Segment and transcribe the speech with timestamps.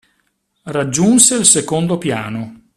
[0.63, 2.63] Raggiunse il secondo piano.